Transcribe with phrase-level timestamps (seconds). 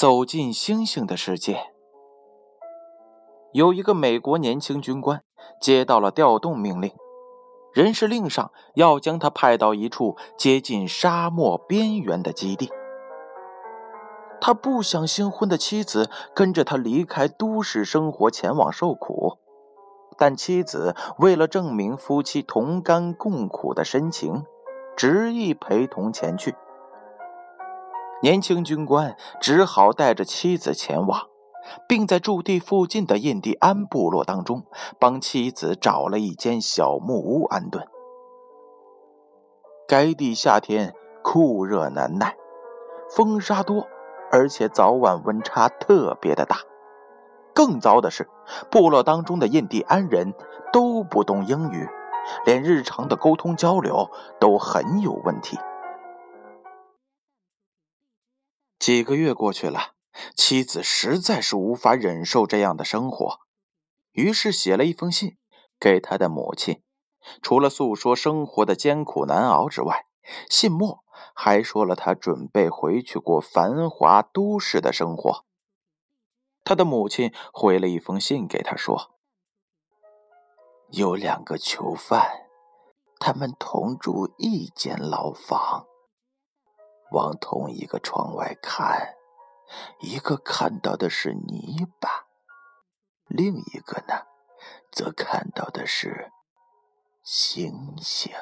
[0.00, 1.58] 走进星星的世界。
[3.52, 5.22] 有一个美国年轻军官
[5.60, 6.90] 接到了调动命令，
[7.74, 12.72] 人事令上要将他派到一处接近沙漠边缘的基地。
[14.40, 19.36] 他不想新婚的妻子跟着他离开都市生活前往受苦，
[20.16, 24.46] 但妻子为了证明夫妻同甘共苦的深情，
[24.96, 26.54] 执意陪同前去。
[28.22, 31.28] 年轻军官只好带着妻子前往，
[31.88, 34.64] 并在驻地附近的印第安部落当中
[34.98, 37.86] 帮妻子找了一间小木屋安顿。
[39.88, 42.36] 该地夏天酷热难耐，
[43.10, 43.86] 风沙多，
[44.30, 46.58] 而且早晚温差特别的大。
[47.54, 48.28] 更糟的是，
[48.70, 50.34] 部落当中的印第安人
[50.72, 51.88] 都不懂英语，
[52.44, 55.58] 连日常的沟通交流都很有问题。
[58.80, 59.92] 几个月过去了，
[60.34, 63.40] 妻子实在是无法忍受这样的生活，
[64.12, 65.36] 于是写了一封信
[65.78, 66.82] 给他的母亲。
[67.42, 70.06] 除了诉说生活的艰苦难熬之外，
[70.48, 75.44] 信末还说了他准备回去过繁华都市的生活。
[76.64, 79.10] 他的母亲回了一封信给他说
[80.88, 82.46] ：“有两个囚犯，
[83.18, 85.84] 他们同住一间牢房。”
[87.10, 89.14] 往同一个窗外看，
[90.00, 92.26] 一个看到的是泥巴，
[93.26, 94.26] 另一个呢，
[94.92, 96.30] 则看到的是
[97.22, 98.32] 星星。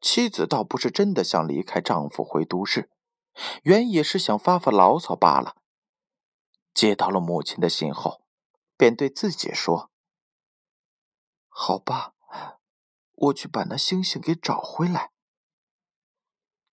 [0.00, 2.90] 妻子倒不是真的想离开丈夫回都市，
[3.62, 5.56] 原也是想发发牢骚罢了。
[6.72, 8.22] 接到了母亲的信后，
[8.76, 9.90] 便对自己说
[11.50, 12.14] ：“好吧，
[13.14, 15.10] 我去把那星星给找回来。”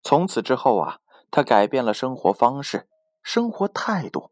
[0.06, 1.00] 从此之后啊，
[1.32, 2.88] 他改变了生活方式、
[3.24, 4.30] 生活态度，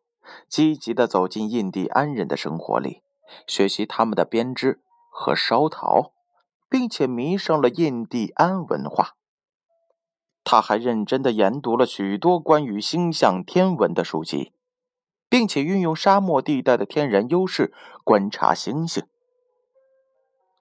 [0.47, 3.01] 积极的走进印第安人的生活里，
[3.47, 6.13] 学习他们的编织和烧陶，
[6.69, 9.15] 并且迷上了印第安文化。
[10.43, 14.53] 他还认真的研读了许多关于星象天文的书籍，
[15.27, 17.73] 并且运用沙漠地带的天然优势
[18.03, 19.03] 观察星星。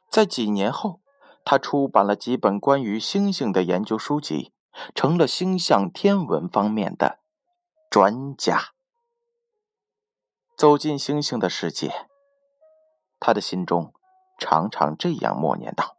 [0.08, 1.00] 在几年后，
[1.44, 4.54] 他出版了几本关于星星的研究书籍。
[4.94, 7.20] 成了星象天文方面的
[7.90, 8.72] 专家。
[10.56, 12.08] 走进星星的世界，
[13.18, 13.92] 他的心中
[14.38, 15.96] 常常这样默念道：“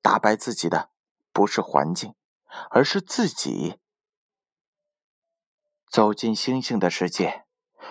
[0.00, 0.90] 打败自己的
[1.32, 2.14] 不是环境，
[2.70, 3.78] 而是自己。”
[5.90, 7.44] 走进星星的世界，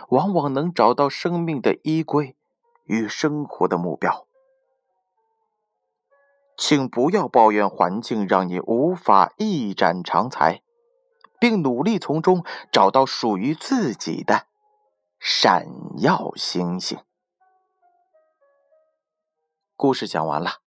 [0.09, 2.35] 往往能找到生命的依归
[2.85, 4.27] 与生活的目标。
[6.61, 10.61] 请不要抱怨环境让你无法一展长才，
[11.39, 14.45] 并努力从中找到属于自己的
[15.19, 15.65] 闪
[15.97, 17.03] 耀星星。
[19.75, 20.59] 故事讲完了，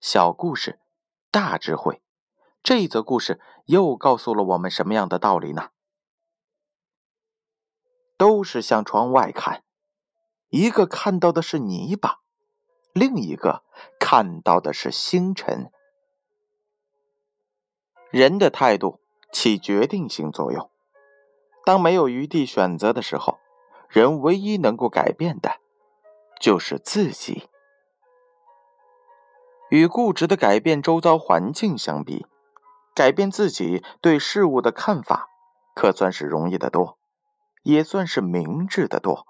[0.00, 0.80] 小故事，
[1.30, 2.00] 大智慧。
[2.62, 5.68] 这一则故事又告诉了我们什么样的道理呢？
[8.16, 9.62] 都是向窗外看，
[10.48, 12.20] 一个看到的是泥巴。
[12.92, 13.62] 另一个
[14.00, 15.70] 看到的是星辰。
[18.10, 19.00] 人的态度
[19.32, 20.70] 起决定性作用。
[21.64, 23.38] 当没有余地选择的时候，
[23.88, 25.60] 人唯一能够改变的，
[26.40, 27.48] 就是自己。
[29.68, 32.26] 与固执的改变周遭环境相比，
[32.94, 35.28] 改变自己对事物的看法，
[35.74, 36.98] 可算是容易得多，
[37.62, 39.26] 也算是明智的多。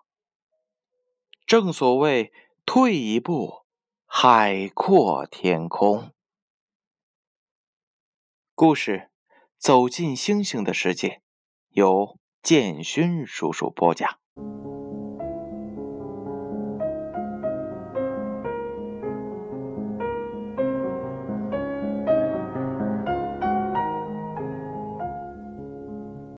[1.44, 2.32] 正所谓。
[2.70, 3.64] 退一步，
[4.04, 6.12] 海阔天空。
[8.54, 9.08] 故事：
[9.56, 11.22] 走进星星的世界，
[11.70, 14.18] 由建勋叔叔播讲。